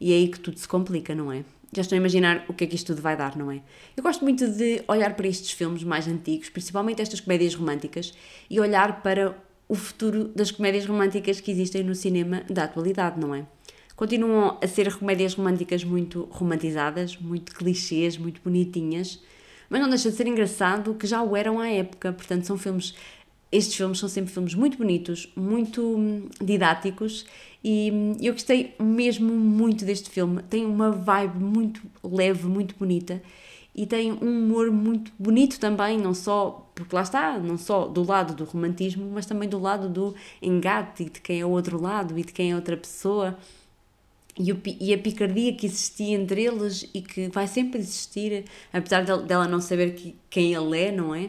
E 0.00 0.12
é 0.12 0.16
aí 0.16 0.28
que 0.28 0.40
tudo 0.40 0.58
se 0.58 0.66
complica, 0.66 1.14
não 1.14 1.30
é? 1.30 1.44
Já 1.74 1.82
estou 1.82 1.94
a 1.94 1.98
imaginar 1.98 2.46
o 2.48 2.54
que 2.54 2.64
é 2.64 2.66
que 2.66 2.74
isto 2.74 2.86
tudo 2.86 3.02
vai 3.02 3.18
dar, 3.18 3.36
não 3.36 3.50
é? 3.50 3.60
Eu 3.94 4.02
gosto 4.02 4.22
muito 4.22 4.48
de 4.48 4.82
olhar 4.88 5.14
para 5.14 5.28
estes 5.28 5.50
filmes 5.50 5.84
mais 5.84 6.08
antigos, 6.08 6.48
principalmente 6.48 7.02
estas 7.02 7.20
comédias 7.20 7.54
românticas, 7.54 8.14
e 8.48 8.58
olhar 8.58 9.02
para 9.02 9.36
o 9.72 9.74
futuro 9.74 10.30
das 10.36 10.50
comédias 10.50 10.84
românticas 10.84 11.40
que 11.40 11.50
existem 11.50 11.82
no 11.82 11.94
cinema 11.94 12.42
da 12.50 12.64
atualidade, 12.64 13.18
não 13.18 13.34
é? 13.34 13.46
Continuam 13.96 14.58
a 14.60 14.66
ser 14.66 14.94
comédias 14.94 15.32
românticas 15.32 15.82
muito 15.82 16.28
romantizadas, 16.30 17.16
muito 17.16 17.54
clichês, 17.54 18.18
muito 18.18 18.42
bonitinhas, 18.44 19.18
mas 19.70 19.80
não 19.80 19.88
deixa 19.88 20.10
de 20.10 20.16
ser 20.16 20.26
engraçado 20.26 20.92
que 20.92 21.06
já 21.06 21.22
o 21.22 21.34
eram 21.34 21.58
à 21.58 21.70
época, 21.70 22.12
portanto 22.12 22.44
são 22.44 22.58
filmes 22.58 22.94
estes 23.50 23.74
filmes 23.74 23.98
são 23.98 24.10
sempre 24.10 24.30
filmes 24.30 24.54
muito 24.54 24.76
bonitos, 24.76 25.32
muito 25.34 25.82
hum, 25.82 26.28
didáticos 26.38 27.24
e 27.64 27.90
hum, 27.90 28.16
eu 28.20 28.34
gostei 28.34 28.74
mesmo 28.78 29.32
muito 29.32 29.86
deste 29.86 30.10
filme. 30.10 30.42
Tem 30.42 30.66
uma 30.66 30.90
vibe 30.90 31.38
muito 31.38 31.80
leve, 32.04 32.46
muito 32.46 32.74
bonita 32.78 33.22
e 33.74 33.86
tem 33.86 34.12
um 34.12 34.44
humor 34.44 34.70
muito 34.70 35.10
bonito 35.18 35.58
também, 35.58 35.98
não 35.98 36.12
só, 36.14 36.68
porque 36.74 36.94
lá 36.94 37.02
está, 37.02 37.38
não 37.38 37.56
só 37.56 37.86
do 37.86 38.02
lado 38.06 38.34
do 38.34 38.44
romantismo, 38.44 39.10
mas 39.12 39.24
também 39.26 39.48
do 39.48 39.58
lado 39.58 39.88
do 39.88 40.14
engate 40.42 41.04
e 41.04 41.10
de 41.10 41.20
quem 41.20 41.40
é 41.40 41.46
o 41.46 41.50
outro 41.50 41.80
lado 41.80 42.18
e 42.18 42.22
de 42.22 42.32
quem 42.32 42.50
é 42.52 42.54
outra 42.54 42.76
pessoa. 42.76 43.38
e, 44.38 44.50
o 44.52 44.58
e 44.80 44.94
a 44.94 44.98
picardia 44.98 45.52
que 45.54 45.66
existia 45.66 46.16
entre 46.16 46.42
eles 46.42 46.88
e 46.94 47.02
que 47.02 47.28
vai 47.28 47.46
sempre 47.46 47.78
existir, 47.80 48.44
apesar 48.72 49.04
del- 49.04 49.22
dela 49.24 49.46
não 49.46 49.60
saber 49.60 49.94
que- 49.94 50.14
quem 50.30 50.54
ele 50.54 50.78
é, 50.80 50.90
não 50.90 51.14
é? 51.14 51.28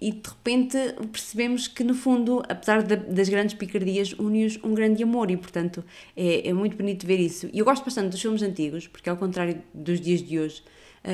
E 0.00 0.10
de 0.12 0.26
repente 0.26 0.78
percebemos 1.12 1.68
que, 1.68 1.84
no 1.84 1.92
fundo, 1.94 2.42
apesar 2.48 2.82
da- 2.82 2.96
das 2.96 3.28
grandes 3.28 3.54
picardias, 3.54 4.14
une-os 4.18 4.58
um 4.64 4.72
grande 4.72 5.02
amor 5.02 5.30
e, 5.30 5.36
portanto, 5.36 5.84
é, 6.16 6.48
é 6.48 6.52
muito 6.54 6.74
bonito 6.78 7.06
ver 7.06 7.20
isso. 7.20 7.50
E 7.52 7.58
eu 7.58 7.64
gosto 7.66 7.84
bastante 7.84 8.08
dos 8.12 8.20
filmes 8.22 8.40
antigos, 8.42 8.86
porque, 8.88 9.10
ao 9.10 9.18
contrário 9.18 9.60
dos 9.74 10.00
dias 10.00 10.22
de 10.22 10.38
hoje, 10.38 10.62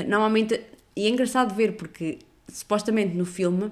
normalmente. 0.06 0.60
E 0.94 1.06
é 1.06 1.08
engraçado 1.08 1.54
ver, 1.54 1.72
porque 1.72 2.18
supostamente 2.48 3.14
no 3.14 3.26
filme 3.26 3.70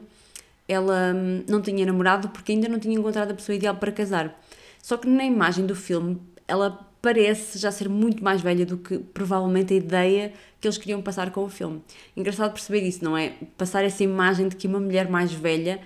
ela 0.69 1.13
hum, 1.15 1.45
não 1.49 1.61
tinha 1.61 1.85
namorado 1.85 2.29
porque 2.31 2.53
ainda 2.53 2.69
não 2.69 2.79
tinha 2.79 2.99
encontrado 2.99 3.31
a 3.31 3.35
pessoa 3.35 3.57
ideal 3.57 3.77
para 3.77 3.93
casar. 3.93 4.41
Só 4.83 4.97
que 4.97 5.09
na 5.09 5.25
imagem 5.25 5.67
do 5.67 5.75
filme 5.75 6.21
ela 6.47 6.87
parece 7.01 7.59
já 7.59 7.71
ser 7.71 7.89
muito 7.89 8.25
mais 8.25 8.41
velha 8.41 8.65
do 8.65 8.79
que 8.79 8.99
provavelmente 8.99 9.75
a 9.75 9.77
ideia 9.77 10.33
que 10.61 10.67
eles 10.67 10.79
queriam 10.79 11.03
passar 11.03 11.31
com 11.31 11.45
o 11.45 11.49
filme. 11.51 11.83
Engraçado 12.17 12.53
perceber 12.53 12.81
isso, 12.81 13.05
não 13.05 13.17
é? 13.17 13.35
Passar 13.59 13.85
essa 13.85 14.03
imagem 14.03 14.49
de 14.49 14.57
que 14.57 14.67
uma 14.67 14.81
mulher 14.81 15.09
mais 15.11 15.33
velha 15.33 15.81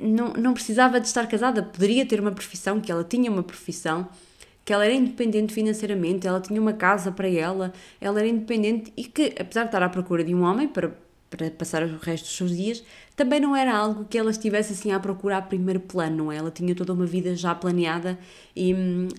não, 0.00 0.32
não 0.32 0.52
precisava 0.52 1.00
de 1.00 1.06
estar 1.06 1.26
casada, 1.28 1.62
poderia 1.62 2.04
ter 2.04 2.20
uma 2.20 2.32
profissão, 2.32 2.80
que 2.80 2.90
ela 2.90 3.04
tinha 3.04 3.30
uma 3.30 3.42
profissão, 3.42 4.08
que 4.64 4.72
ela 4.72 4.84
era 4.84 4.94
independente 4.94 5.52
financeiramente, 5.52 6.26
ela 6.26 6.40
tinha 6.40 6.60
uma 6.60 6.72
casa 6.72 7.12
para 7.12 7.28
ela, 7.28 7.72
ela 8.00 8.18
era 8.18 8.28
independente 8.28 8.92
e 8.96 9.04
que, 9.04 9.34
apesar 9.38 9.62
de 9.62 9.68
estar 9.68 9.82
à 9.82 9.88
procura 9.88 10.24
de 10.24 10.34
um 10.34 10.42
homem 10.42 10.66
para, 10.66 10.96
para 11.28 11.50
passar 11.50 11.82
o 11.82 11.98
resto 11.98 12.24
dos 12.24 12.36
seus 12.36 12.56
dias, 12.56 12.82
também 13.14 13.40
não 13.40 13.54
era 13.54 13.76
algo 13.76 14.06
que 14.06 14.16
ela 14.16 14.30
estivesse 14.30 14.72
assim 14.72 14.90
à 14.90 14.98
procura 14.98 15.36
a 15.36 15.42
primeiro 15.42 15.80
plano, 15.80 16.16
não 16.16 16.32
é? 16.32 16.36
Ela 16.36 16.50
tinha 16.50 16.74
toda 16.74 16.92
uma 16.92 17.06
vida 17.06 17.36
já 17.36 17.54
planeada 17.54 18.18
e, 18.56 18.74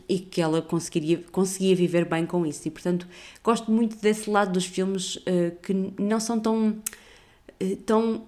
e 0.09 0.19
que 0.19 0.41
ela 0.41 0.61
conseguiria, 0.61 1.23
conseguia 1.31 1.75
viver 1.75 2.05
bem 2.05 2.25
com 2.25 2.45
isso. 2.45 2.67
E, 2.67 2.71
portanto, 2.71 3.07
gosto 3.43 3.71
muito 3.71 3.97
desse 3.97 4.29
lado 4.29 4.51
dos 4.51 4.65
filmes 4.65 5.19
eh, 5.25 5.51
que 5.61 5.73
não 5.99 6.19
são 6.19 6.39
tão 6.39 6.75
eh, 7.59 7.77
tão 7.85 8.23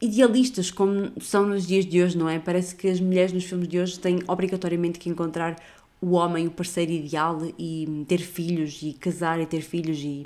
idealistas 0.00 0.70
como 0.70 1.10
são 1.20 1.46
nos 1.46 1.66
dias 1.66 1.86
de 1.86 2.02
hoje, 2.02 2.18
não 2.18 2.28
é? 2.28 2.38
Parece 2.38 2.74
que 2.74 2.88
as 2.88 3.00
mulheres 3.00 3.32
nos 3.32 3.44
filmes 3.44 3.68
de 3.68 3.78
hoje 3.78 3.98
têm 3.98 4.20
obrigatoriamente 4.28 4.98
que 4.98 5.08
encontrar 5.08 5.56
o 6.06 6.12
homem, 6.12 6.46
o 6.46 6.52
parceiro 6.52 6.92
ideal 6.92 7.42
e 7.58 8.04
ter 8.06 8.18
filhos 8.18 8.78
e 8.80 8.92
casar 8.92 9.40
e 9.40 9.46
ter 9.46 9.60
filhos 9.60 9.98
e, 9.98 10.24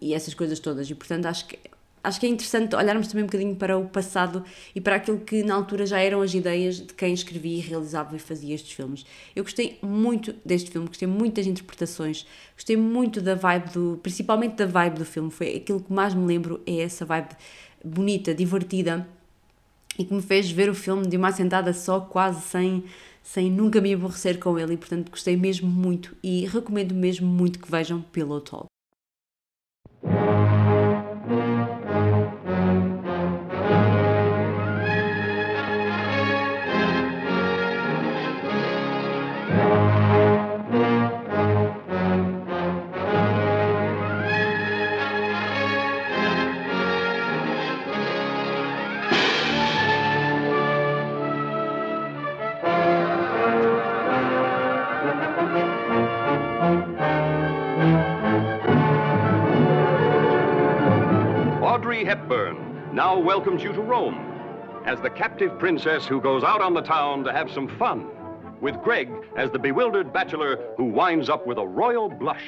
e 0.00 0.12
essas 0.12 0.34
coisas 0.34 0.58
todas. 0.58 0.90
E 0.90 0.94
portanto 0.94 1.26
acho 1.26 1.46
que 1.46 1.56
acho 2.02 2.18
que 2.18 2.26
é 2.26 2.28
interessante 2.28 2.74
olharmos 2.74 3.06
também 3.06 3.22
um 3.22 3.26
bocadinho 3.26 3.54
para 3.54 3.78
o 3.78 3.88
passado 3.88 4.44
e 4.74 4.80
para 4.80 4.96
aquilo 4.96 5.20
que 5.20 5.44
na 5.44 5.54
altura 5.54 5.86
já 5.86 6.00
eram 6.00 6.20
as 6.20 6.34
ideias 6.34 6.78
de 6.78 6.92
quem 6.92 7.14
escrevia, 7.14 7.62
realizava 7.62 8.16
e 8.16 8.18
fazia 8.18 8.56
estes 8.56 8.72
filmes. 8.72 9.06
Eu 9.36 9.44
gostei 9.44 9.78
muito 9.80 10.34
deste 10.44 10.70
filme, 10.70 10.88
gostei 10.88 11.06
muito 11.06 11.36
das 11.36 11.46
interpretações, 11.46 12.26
gostei 12.56 12.76
muito 12.76 13.22
da 13.22 13.36
vibe 13.36 13.70
do, 13.70 14.00
principalmente 14.02 14.56
da 14.56 14.66
vibe 14.66 14.98
do 14.98 15.04
filme. 15.04 15.30
Foi 15.30 15.56
aquilo 15.56 15.80
que 15.80 15.92
mais 15.92 16.12
me 16.12 16.26
lembro 16.26 16.60
é 16.66 16.80
essa 16.80 17.06
vibe 17.06 17.36
bonita, 17.82 18.34
divertida 18.34 19.08
e 19.96 20.04
que 20.04 20.12
me 20.12 20.22
fez 20.22 20.50
ver 20.50 20.68
o 20.68 20.74
filme 20.74 21.06
de 21.06 21.16
uma 21.16 21.28
assentada 21.28 21.72
só, 21.72 22.00
quase 22.00 22.42
sem, 22.42 22.84
sem 23.24 23.50
nunca 23.50 23.80
me 23.80 23.92
aborrecer 23.92 24.38
com 24.38 24.56
ele. 24.56 24.74
E 24.74 24.76
portanto 24.76 25.10
gostei 25.10 25.36
mesmo 25.36 25.68
muito 25.68 26.14
e 26.22 26.46
recomendo 26.46 26.94
mesmo 26.94 27.26
muito 27.26 27.58
que 27.58 27.68
vejam 27.68 28.02
Pillow 28.12 28.40
Talk. 28.40 28.73
Audrey 61.94 62.06
Hepburn 62.06 62.92
now 62.92 63.16
welcomes 63.16 63.62
you 63.62 63.72
to 63.72 63.80
Rome 63.80 64.82
as 64.84 65.00
the 65.00 65.10
captive 65.10 65.56
princess 65.60 66.04
who 66.04 66.20
goes 66.20 66.42
out 66.42 66.60
on 66.60 66.74
the 66.74 66.80
town 66.80 67.22
to 67.22 67.30
have 67.30 67.48
some 67.48 67.68
fun, 67.78 68.10
with 68.60 68.74
Greg 68.82 69.08
as 69.36 69.52
the 69.52 69.60
bewildered 69.60 70.12
bachelor 70.12 70.58
who 70.76 70.86
winds 70.86 71.28
up 71.28 71.46
with 71.46 71.56
a 71.56 71.64
royal 71.64 72.08
blush. 72.08 72.42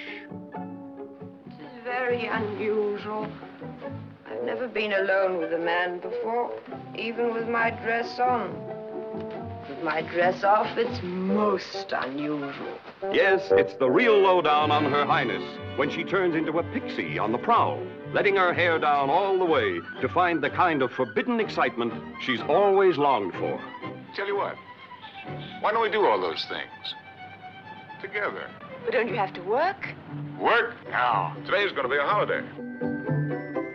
This 1.47 1.61
is 1.61 1.85
very 1.85 2.27
unusual. 2.27 3.29
I've 4.29 4.43
never 4.43 4.67
been 4.67 4.93
alone 4.95 5.39
with 5.39 5.53
a 5.53 5.61
man 5.61 6.01
before, 6.01 6.53
even 6.97 7.33
with 7.33 7.49
my 7.49 7.71
dress 7.71 8.19
on. 8.19 8.53
With 9.69 9.81
my 9.85 10.03
dress 10.03 10.43
off, 10.43 10.77
it's 10.77 11.01
most 11.05 11.93
unusual. 11.97 12.81
Yes, 13.13 13.47
it's 13.53 13.75
the 13.75 13.89
real 13.89 14.19
lowdown 14.19 14.73
on 14.73 14.87
Her 14.87 15.05
Highness 15.05 15.45
when 15.77 15.89
she 15.89 16.03
turns 16.03 16.35
into 16.35 16.59
a 16.59 16.65
pixie 16.73 17.17
on 17.17 17.31
the 17.31 17.39
prowl, 17.39 17.81
letting 18.13 18.37
her 18.37 18.53
hair 18.53 18.79
down 18.79 19.11
all 19.11 19.39
the 19.39 19.45
way 19.45 19.81
to 20.01 20.09
find 20.09 20.43
the 20.43 20.51
kind 20.51 20.83
of 20.83 20.91
forbidden 20.93 21.41
excitement 21.41 21.93
she's 22.21 22.41
always 22.43 22.97
longed 22.97 23.33
for. 23.35 23.61
Tell 24.15 24.27
you 24.27 24.37
what, 24.37 24.57
why 25.61 25.73
don't 25.73 25.83
we 25.83 25.91
do 25.91 26.07
all 26.07 26.21
those 26.21 26.45
things 26.49 26.95
together? 28.01 28.49
But 28.85 28.93
don't 28.93 29.09
you 29.09 29.17
have 29.17 29.35
to 29.35 29.43
work? 29.43 29.95
Work 30.41 30.75
now. 30.91 31.37
Today's 31.45 31.73
going 31.73 31.85
to 31.85 31.89
be 31.89 31.97
a 31.97 32.07
holiday. 32.07 32.43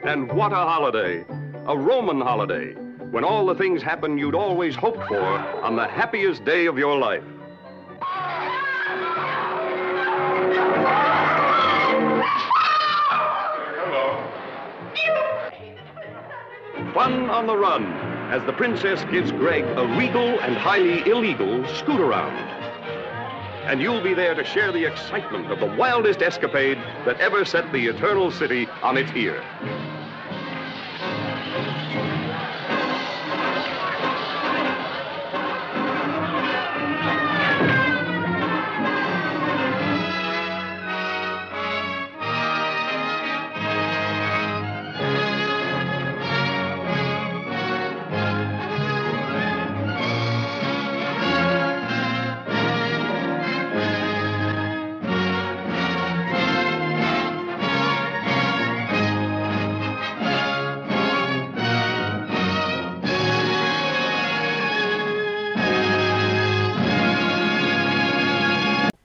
And 0.03 0.31
what 0.31 0.51
a 0.51 0.55
holiday! 0.55 1.25
A 1.67 1.77
Roman 1.77 2.21
holiday, 2.21 2.73
when 3.11 3.23
all 3.23 3.45
the 3.45 3.53
things 3.53 3.83
happen 3.83 4.17
you'd 4.17 4.33
always 4.33 4.75
hoped 4.75 5.05
for 5.07 5.21
on 5.21 5.75
the 5.75 5.87
happiest 5.87 6.43
day 6.43 6.65
of 6.65 6.77
your 6.77 6.97
life. 6.97 7.23
On 17.01 17.47
the 17.47 17.57
run 17.57 17.83
as 18.29 18.43
the 18.45 18.53
princess 18.53 19.03
gives 19.05 19.31
Greg 19.31 19.63
a 19.63 19.87
regal 19.97 20.39
and 20.41 20.55
highly 20.55 21.01
illegal 21.09 21.65
scoot 21.73 21.99
around. 21.99 22.37
And 23.65 23.81
you'll 23.81 24.03
be 24.03 24.13
there 24.13 24.35
to 24.35 24.43
share 24.43 24.71
the 24.71 24.85
excitement 24.85 25.51
of 25.51 25.59
the 25.59 25.65
wildest 25.65 26.21
escapade 26.21 26.77
that 27.05 27.19
ever 27.19 27.43
set 27.43 27.71
the 27.71 27.87
Eternal 27.87 28.29
City 28.29 28.67
on 28.83 28.97
its 28.97 29.11
ear. 29.13 29.43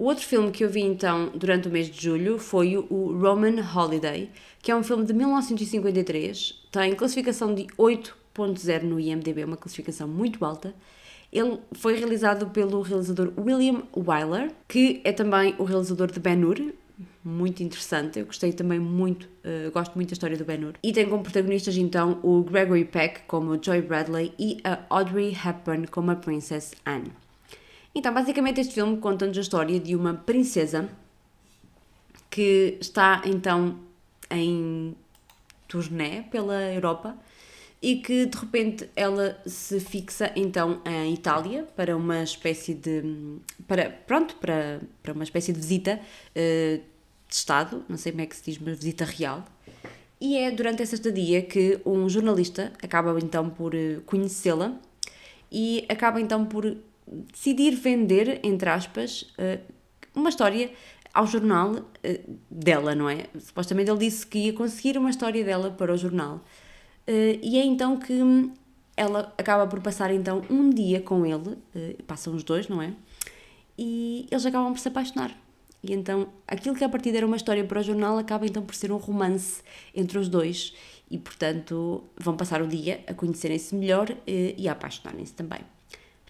Outro 0.07 0.25
filme 0.25 0.53
que 0.53 0.63
eu 0.63 0.71
vi 0.71 0.83
então 0.83 1.33
durante 1.35 1.67
o 1.67 1.71
mês 1.73 1.91
de 1.91 2.01
julho 2.01 2.39
foi 2.39 2.77
o 2.77 3.19
Roman 3.21 3.57
Holiday, 3.75 4.31
que 4.63 4.71
é 4.71 4.77
um 4.77 4.85
filme 4.85 5.05
de 5.05 5.13
1953, 5.13 6.63
tem 6.71 6.95
classificação 6.95 7.53
de 7.53 7.65
8.0 7.77 8.83
no 8.85 9.01
IMDb, 9.01 9.43
uma 9.43 9.57
classificação 9.57 10.07
muito 10.07 10.45
alta. 10.45 10.73
Ele 11.33 11.59
foi 11.73 11.97
realizado 11.97 12.51
pelo 12.51 12.83
realizador 12.83 13.33
William 13.37 13.83
Wyler, 13.97 14.53
que 14.69 15.01
é 15.03 15.11
também 15.11 15.57
o 15.59 15.65
realizador 15.65 16.09
de 16.13 16.21
Ben-Hur, 16.21 16.73
muito 17.25 17.65
interessante, 17.65 18.21
eu 18.21 18.27
gostei 18.27 18.53
também 18.53 18.79
muito, 18.79 19.29
eh, 19.43 19.71
gosto 19.75 19.97
muito 19.97 20.11
da 20.11 20.13
história 20.13 20.37
do 20.37 20.45
Ben-Hur. 20.45 20.75
E 20.85 20.93
tem 20.93 21.09
como 21.09 21.25
protagonistas 21.25 21.77
então 21.77 22.21
o 22.23 22.45
Gregory 22.45 22.85
Peck 22.85 23.23
como 23.27 23.61
Joy 23.61 23.83
Bradley 23.83 24.33
e 24.39 24.59
a 24.63 24.85
Audrey 24.89 25.33
Hepburn 25.35 25.89
como 25.89 26.13
a 26.13 26.15
Princess 26.15 26.75
Anne. 26.87 27.26
Então, 27.97 28.13
basicamente, 28.13 28.61
este 28.61 28.75
filme 28.75 28.99
conta-nos 28.99 29.39
a 29.39 29.41
história 29.41 29.81
de 29.81 29.97
uma 29.97 30.13
princesa 30.13 30.87
que 32.29 32.77
está 32.79 33.23
então 33.25 33.79
em 34.31 34.95
turnê 35.67 36.21
pela 36.31 36.61
Europa 36.75 37.17
e 37.81 37.97
que 37.97 38.27
de 38.27 38.37
repente 38.37 38.91
ela 38.95 39.41
se 39.47 39.81
fixa 39.81 40.31
então 40.37 40.83
em 40.85 41.15
Itália 41.15 41.67
para 41.75 41.97
uma 41.97 42.23
espécie 42.23 42.75
de, 42.75 43.03
para, 43.67 43.89
pronto, 43.89 44.37
para, 44.37 44.83
para 45.03 45.15
uma 45.15 45.25
espécie 45.25 45.55
de 45.55 45.59
visita 45.59 45.99
uh, 45.99 46.77
de 46.77 47.35
Estado, 47.35 47.83
não 47.89 47.97
sei 47.97 48.13
como 48.13 48.21
é 48.21 48.27
que 48.27 48.37
se 48.37 48.45
diz, 48.45 48.59
mas 48.59 48.77
visita 48.77 49.07
real. 49.07 49.43
E 50.21 50.37
é 50.37 50.51
durante 50.51 50.83
essa 50.83 50.97
estadia 50.97 51.41
que 51.41 51.81
um 51.87 52.07
jornalista 52.11 52.75
acaba 52.83 53.19
então 53.19 53.49
por 53.49 53.75
uh, 53.75 54.03
conhecê-la 54.05 54.79
e 55.51 55.87
acaba 55.89 56.21
então 56.21 56.45
por 56.45 56.77
decidir 57.07 57.75
vender, 57.77 58.41
entre 58.43 58.69
aspas, 58.69 59.23
uh, 59.39 59.61
uma 60.15 60.29
história 60.29 60.71
ao 61.13 61.27
jornal 61.27 61.77
dela, 62.51 62.95
não 62.95 63.09
é? 63.09 63.27
Supostamente 63.39 63.91
ele 63.91 64.01
disse 64.01 64.27
que 64.27 64.39
ia 64.39 64.53
conseguir 64.53 64.99
uma 64.99 65.09
história 65.09 65.43
dela 65.43 65.71
para 65.71 65.91
o 65.91 65.97
jornal. 65.97 66.45
e 67.09 67.59
é 67.59 67.65
então 67.65 67.97
que 67.99 68.21
ela 68.95 69.33
acaba 69.39 69.67
por 69.67 69.81
passar 69.81 70.13
então 70.13 70.43
um 70.51 70.69
dia 70.69 71.01
com 71.01 71.25
ele, 71.25 71.57
passam 72.07 72.35
os 72.35 72.45
dois, 72.45 72.69
não 72.69 72.83
é? 72.83 72.93
e 73.79 74.27
eles 74.31 74.47
acabam 74.47 74.73
por 74.73 74.79
se 74.79 74.89
apaixonar. 74.89 75.37
E 75.83 75.93
então 75.93 76.29
aquilo 76.47 76.75
que 76.75 76.85
a 76.85 76.89
partir 76.89 77.15
era 77.15 77.27
uma 77.27 77.37
história 77.37 77.65
para 77.65 77.81
o 77.81 77.83
jornal 77.83 78.19
acaba 78.19 78.47
então 78.47 78.63
por 78.65 78.75
ser 78.75 78.91
um 78.91 78.97
romance 78.97 79.63
entre 79.95 80.19
os 80.19 80.29
dois 80.29 80.75
e 81.11 81.19
portanto 81.19 82.05
vão 82.19 82.37
passar 82.37 82.63
o 82.63 82.67
dia 82.67 83.05
a 83.07 83.15
conhecerem-se 83.15 83.75
melhor 83.75 84.11
eh, 84.27 84.55
e 84.57 84.69
a 84.69 84.73
apaixonarem-se 84.73 85.35
também. 85.35 85.61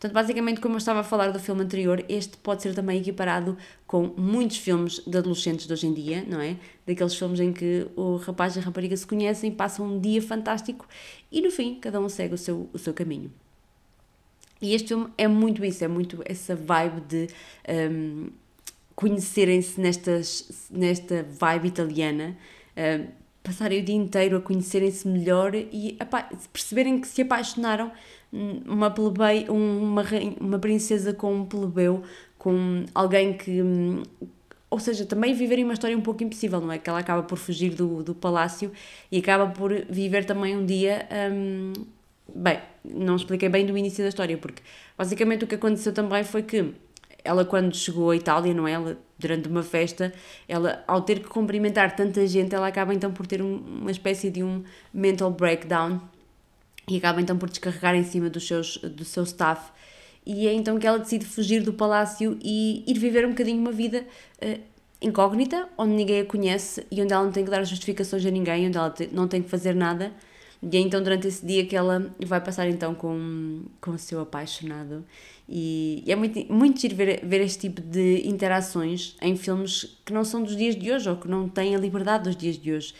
Portanto, 0.06 0.12
basicamente, 0.12 0.60
como 0.60 0.74
eu 0.74 0.78
estava 0.78 1.00
a 1.00 1.02
falar 1.02 1.30
do 1.30 1.38
filme 1.40 1.62
anterior, 1.62 2.04
este 2.08 2.36
pode 2.36 2.62
ser 2.62 2.74
também 2.74 3.00
equiparado 3.00 3.56
com 3.86 4.12
muitos 4.16 4.58
filmes 4.58 5.00
de 5.04 5.18
adolescentes 5.18 5.66
de 5.66 5.72
hoje 5.72 5.86
em 5.86 5.92
dia, 5.92 6.24
não 6.28 6.40
é? 6.40 6.56
Daqueles 6.86 7.14
filmes 7.14 7.40
em 7.40 7.52
que 7.52 7.88
o 7.96 8.16
rapaz 8.16 8.54
e 8.54 8.60
a 8.60 8.62
rapariga 8.62 8.96
se 8.96 9.06
conhecem, 9.06 9.50
passam 9.50 9.86
um 9.86 10.00
dia 10.00 10.22
fantástico 10.22 10.86
e 11.30 11.40
no 11.40 11.50
fim 11.50 11.74
cada 11.80 12.00
um 12.00 12.08
segue 12.08 12.34
o 12.34 12.38
seu, 12.38 12.70
o 12.72 12.78
seu 12.78 12.94
caminho. 12.94 13.32
E 14.62 14.74
este 14.74 14.88
filme 14.88 15.08
é 15.18 15.26
muito 15.26 15.64
isso, 15.64 15.82
é 15.82 15.88
muito 15.88 16.22
essa 16.24 16.54
vibe 16.54 17.00
de 17.00 17.26
um, 17.90 18.28
conhecerem-se 18.94 19.80
nesta 19.80 21.26
vibe 21.28 21.68
italiana, 21.68 22.36
um, 22.76 23.06
passarem 23.42 23.80
o 23.80 23.84
dia 23.84 23.94
inteiro 23.94 24.36
a 24.36 24.40
conhecerem-se 24.40 25.06
melhor 25.06 25.54
e 25.54 25.98
perceberem 26.52 27.00
que 27.00 27.08
se 27.08 27.22
apaixonaram 27.22 27.90
uma 28.32 28.90
plebei, 28.90 29.46
uma, 29.48 30.02
uma 30.40 30.58
princesa 30.58 31.12
com 31.12 31.34
um 31.34 31.44
plebeu, 31.44 32.02
com 32.38 32.84
alguém 32.94 33.32
que. 33.34 33.62
Hum, 33.62 34.02
ou 34.68 34.80
seja, 34.80 35.06
também 35.06 35.32
viverem 35.32 35.64
uma 35.64 35.74
história 35.74 35.96
um 35.96 36.00
pouco 36.00 36.22
impossível, 36.24 36.60
não 36.60 36.72
é? 36.72 36.78
Que 36.78 36.90
ela 36.90 36.98
acaba 36.98 37.22
por 37.22 37.38
fugir 37.38 37.74
do, 37.74 38.02
do 38.02 38.14
palácio 38.14 38.72
e 39.10 39.18
acaba 39.18 39.46
por 39.46 39.72
viver 39.88 40.24
também 40.24 40.56
um 40.56 40.66
dia. 40.66 41.06
Um, 41.32 41.72
bem, 42.34 42.60
não 42.84 43.16
expliquei 43.16 43.48
bem 43.48 43.64
do 43.64 43.78
início 43.78 44.02
da 44.02 44.08
história, 44.08 44.36
porque 44.36 44.62
basicamente 44.98 45.44
o 45.44 45.46
que 45.46 45.54
aconteceu 45.54 45.92
também 45.92 46.24
foi 46.24 46.42
que 46.42 46.74
ela 47.24 47.44
quando 47.44 47.76
chegou 47.76 48.10
à 48.10 48.16
Itália, 48.16 48.52
não 48.54 48.66
é? 48.66 48.72
Ela, 48.72 48.98
durante 49.18 49.48
uma 49.48 49.62
festa, 49.62 50.12
ela 50.48 50.84
ao 50.86 51.02
ter 51.02 51.20
que 51.20 51.28
cumprimentar 51.28 51.94
tanta 51.94 52.26
gente, 52.26 52.54
ela 52.54 52.66
acaba 52.66 52.92
então 52.92 53.12
por 53.12 53.26
ter 53.26 53.40
um, 53.42 53.56
uma 53.56 53.90
espécie 53.90 54.30
de 54.30 54.42
um 54.42 54.62
mental 54.92 55.30
breakdown 55.30 56.00
e 56.88 56.96
acaba 56.96 57.20
então 57.20 57.36
por 57.36 57.48
descarregar 57.48 57.94
em 57.94 58.04
cima 58.04 58.30
dos 58.30 58.46
seus, 58.46 58.78
do 58.78 59.04
seu 59.04 59.24
staff 59.24 59.70
e 60.24 60.46
é 60.46 60.52
então 60.52 60.78
que 60.78 60.86
ela 60.86 60.98
decide 60.98 61.24
fugir 61.24 61.62
do 61.62 61.72
palácio 61.72 62.36
e 62.42 62.82
ir 62.86 62.98
viver 62.98 63.24
um 63.24 63.30
bocadinho 63.30 63.60
uma 63.60 63.72
vida 63.72 64.04
uh, 64.42 64.60
incógnita, 65.00 65.68
onde 65.78 65.92
ninguém 65.92 66.20
a 66.20 66.24
conhece 66.24 66.84
e 66.90 67.00
onde 67.00 67.12
ela 67.12 67.24
não 67.24 67.32
tem 67.32 67.44
que 67.44 67.50
dar 67.50 67.62
justificações 67.64 68.26
a 68.26 68.30
ninguém, 68.30 68.66
onde 68.66 68.76
ela 68.76 68.90
te, 68.90 69.08
não 69.12 69.28
tem 69.28 69.42
que 69.42 69.48
fazer 69.48 69.74
nada 69.74 70.12
e 70.62 70.76
é 70.76 70.80
então 70.80 71.02
durante 71.02 71.28
esse 71.28 71.44
dia 71.44 71.64
que 71.66 71.76
ela 71.76 72.12
vai 72.24 72.40
passar 72.40 72.68
então 72.68 72.94
com, 72.94 73.62
com 73.80 73.92
o 73.92 73.98
seu 73.98 74.20
apaixonado. 74.20 75.04
E, 75.48 76.02
e 76.04 76.10
é 76.10 76.16
muito, 76.16 76.52
muito 76.52 76.80
giro 76.80 76.96
ver, 76.96 77.24
ver 77.24 77.40
este 77.42 77.68
tipo 77.68 77.80
de 77.80 78.26
interações 78.26 79.16
em 79.20 79.36
filmes 79.36 79.96
que 80.04 80.12
não 80.12 80.24
são 80.24 80.42
dos 80.42 80.56
dias 80.56 80.74
de 80.74 80.90
hoje 80.90 81.08
ou 81.08 81.16
que 81.16 81.28
não 81.28 81.48
têm 81.48 81.76
a 81.76 81.78
liberdade 81.78 82.24
dos 82.24 82.36
dias 82.36 82.56
de 82.58 82.72
hoje. 82.72 82.94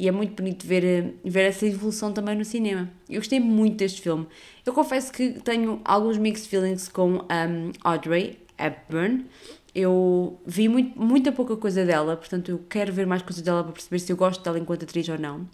E 0.00 0.08
é 0.08 0.10
muito 0.10 0.32
bonito 0.34 0.66
ver, 0.66 1.14
ver 1.22 1.42
essa 1.42 1.66
evolução 1.66 2.10
também 2.10 2.34
no 2.34 2.42
cinema. 2.42 2.88
Eu 3.06 3.20
gostei 3.20 3.38
muito 3.38 3.76
deste 3.76 4.00
filme. 4.00 4.26
Eu 4.64 4.72
confesso 4.72 5.12
que 5.12 5.32
tenho 5.40 5.78
alguns 5.84 6.16
mixed 6.16 6.48
feelings 6.48 6.88
com 6.88 7.16
um, 7.16 7.72
Audrey 7.84 8.38
Hepburn. 8.58 9.26
Eu 9.74 10.40
vi 10.46 10.70
muito, 10.70 10.98
muita 10.98 11.30
pouca 11.30 11.54
coisa 11.54 11.84
dela, 11.84 12.16
portanto 12.16 12.50
eu 12.50 12.64
quero 12.66 12.90
ver 12.94 13.06
mais 13.06 13.20
coisas 13.20 13.42
dela 13.42 13.62
para 13.62 13.74
perceber 13.74 13.98
se 13.98 14.10
eu 14.10 14.16
gosto 14.16 14.42
dela 14.42 14.58
enquanto 14.58 14.84
atriz 14.84 15.06
ou 15.06 15.18
não. 15.18 15.46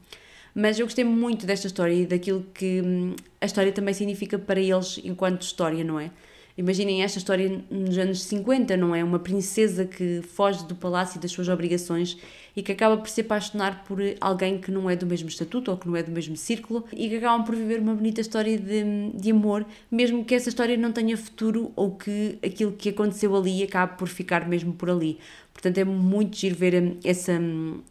Mas 0.55 0.79
eu 0.79 0.87
gostei 0.87 1.05
muito 1.05 1.45
desta 1.45 1.67
história 1.67 1.93
e 1.93 2.07
daquilo 2.07 2.47
que 2.55 2.81
hum, 2.83 3.17
a 3.41 3.47
história 3.47 3.73
também 3.73 3.95
significa 3.95 4.39
para 4.39 4.61
eles 4.61 5.01
enquanto 5.03 5.43
história, 5.43 5.83
não 5.83 5.99
é? 5.99 6.13
Imaginem 6.59 7.03
esta 7.03 7.19
história 7.19 7.63
nos 7.71 7.99
anos 7.99 8.23
50, 8.23 8.79
não 8.79 8.95
é? 8.95 9.05
Uma 9.05 9.19
princesa 9.19 9.85
que 9.85 10.23
foge 10.23 10.65
do 10.65 10.75
palácio 10.75 11.19
e 11.19 11.21
das 11.21 11.31
suas 11.31 11.49
obrigações 11.49 12.17
e 12.57 12.63
que 12.63 12.73
acaba 12.73 12.97
por 12.97 13.11
se 13.11 13.21
apaixonar 13.21 13.85
por 13.85 13.99
alguém 14.19 14.59
que 14.59 14.71
não 14.71 14.89
é 14.89 14.97
do 14.97 15.05
mesmo 15.05 15.29
estatuto 15.29 15.71
ou 15.71 15.77
que 15.77 15.87
não 15.87 15.95
é 15.95 16.03
do 16.03 16.11
mesmo 16.11 16.35
círculo 16.35 16.87
e 16.95 17.11
que 17.11 17.17
acabam 17.17 17.45
por 17.45 17.55
viver 17.55 17.79
uma 17.81 17.95
bonita 17.95 18.23
história 18.23 18.59
de, 18.59 19.11
de 19.15 19.31
amor, 19.31 19.67
mesmo 19.91 20.25
que 20.25 20.35
essa 20.35 20.49
história 20.49 20.79
não 20.79 20.93
tenha 20.93 21.15
futuro 21.19 21.73
ou 21.77 21.91
que 21.91 22.39
aquilo 22.43 22.73
que 22.73 22.89
aconteceu 22.89 23.37
ali 23.37 23.63
acabe 23.63 23.99
por 23.99 24.09
ficar 24.09 24.49
mesmo 24.49 24.73
por 24.73 24.89
ali. 24.89 25.19
Portanto, 25.53 25.77
é 25.77 25.85
muito 25.85 26.39
giro 26.39 26.57
ver 26.57 26.83
hum, 26.83 26.97
essa, 27.05 27.33
hum, 27.33 27.83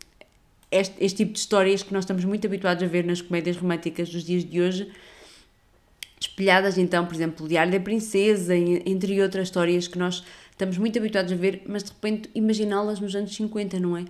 este, 0.71 0.95
este 0.99 1.17
tipo 1.17 1.34
de 1.34 1.39
histórias 1.39 1.84
que 1.84 1.93
nós 1.93 2.04
estamos 2.04 2.25
muito 2.25 2.47
habituados 2.47 2.82
a 2.82 2.88
ver 2.88 3.06
nas 3.06 3.21
comédias 3.21 3.58
românticas 3.58 4.10
dos 4.10 4.23
dias 4.23 4.43
de 4.43 4.60
hoje, 4.60 4.89
espelhadas 6.19 6.78
então, 6.78 7.06
por 7.06 7.13
exemplo, 7.13 7.45
o 7.45 7.49
Diário 7.49 7.71
da 7.71 7.80
Princesa, 7.80 8.56
entre 8.56 9.21
outras 9.21 9.47
histórias 9.47 9.88
que 9.88 9.97
nós 9.97 10.23
estamos 10.51 10.78
muito 10.78 10.97
habituados 10.97 11.32
a 11.32 11.36
ver, 11.36 11.63
mas 11.67 11.84
de 11.84 11.91
repente 11.91 12.30
imaginá-las 12.34 12.99
nos 12.99 13.15
anos 13.15 13.36
50, 13.36 13.80
não 13.80 13.97
é? 13.97 14.06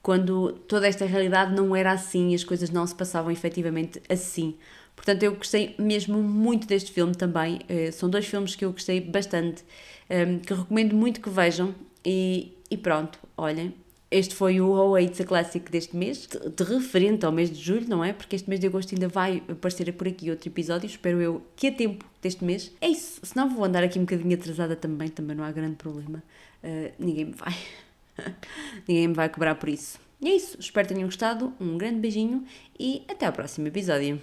Quando 0.00 0.52
toda 0.52 0.86
esta 0.86 1.04
realidade 1.04 1.54
não 1.54 1.74
era 1.76 1.92
assim 1.92 2.30
e 2.30 2.34
as 2.34 2.44
coisas 2.44 2.70
não 2.70 2.86
se 2.86 2.94
passavam 2.94 3.30
efetivamente 3.30 4.02
assim. 4.08 4.56
Portanto, 4.96 5.22
eu 5.22 5.34
gostei 5.34 5.74
mesmo 5.78 6.22
muito 6.22 6.66
deste 6.66 6.92
filme 6.92 7.14
também. 7.14 7.60
Eh, 7.68 7.90
são 7.92 8.10
dois 8.10 8.26
filmes 8.26 8.54
que 8.54 8.64
eu 8.64 8.72
gostei 8.72 9.00
bastante, 9.00 9.64
eh, 10.08 10.38
que 10.44 10.54
recomendo 10.54 10.94
muito 10.94 11.20
que 11.20 11.30
vejam. 11.30 11.74
E, 12.04 12.52
e 12.70 12.76
pronto, 12.76 13.18
olhem, 13.36 13.74
este 14.12 14.34
foi 14.34 14.60
o 14.60 14.68
Oh 14.70 14.98
It's 14.98 15.20
a 15.20 15.24
Classic 15.24 15.70
deste 15.70 15.96
mês, 15.96 16.28
de, 16.28 16.64
referente 16.64 17.24
ao 17.24 17.32
mês 17.32 17.50
de 17.50 17.58
julho, 17.58 17.88
não 17.88 18.04
é? 18.04 18.12
Porque 18.12 18.36
este 18.36 18.48
mês 18.48 18.60
de 18.60 18.66
agosto 18.66 18.94
ainda 18.94 19.08
vai 19.08 19.42
aparecer 19.48 19.90
por 19.94 20.06
aqui 20.06 20.30
outro 20.30 20.48
episódio, 20.48 20.86
espero 20.86 21.20
eu 21.20 21.42
que 21.56 21.68
a 21.68 21.72
tempo 21.72 22.04
deste 22.20 22.44
mês. 22.44 22.70
É 22.80 22.88
isso, 22.88 23.20
senão 23.22 23.48
vou 23.48 23.64
andar 23.64 23.82
aqui 23.82 23.98
um 23.98 24.02
bocadinho 24.02 24.34
atrasada 24.34 24.76
também, 24.76 25.08
também 25.08 25.34
não 25.34 25.42
há 25.42 25.50
grande 25.50 25.76
problema. 25.76 26.22
Uh, 26.62 26.92
ninguém 26.98 27.24
me 27.24 27.32
vai. 27.32 27.56
ninguém 28.86 29.08
me 29.08 29.14
vai 29.14 29.28
cobrar 29.30 29.54
por 29.54 29.68
isso. 29.68 29.98
E 30.20 30.28
é 30.28 30.36
isso, 30.36 30.56
espero 30.60 30.86
que 30.86 30.94
tenham 30.94 31.08
gostado, 31.08 31.52
um 31.58 31.78
grande 31.78 31.98
beijinho 31.98 32.44
e 32.78 33.02
até 33.08 33.26
ao 33.26 33.32
próximo 33.32 33.66
episódio. 33.66 34.20